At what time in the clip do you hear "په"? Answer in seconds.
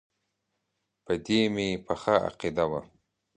1.05-1.13